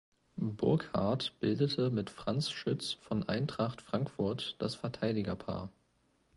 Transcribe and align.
Burkhardt 0.39 1.39
bildete 1.41 1.91
mit 1.91 2.09
Franz 2.09 2.49
Schütz 2.49 2.93
von 2.93 3.29
Eintracht 3.29 3.81
Frankfurt 3.83 4.55
das 4.57 4.73
Verteidigerpaar. 4.73 5.69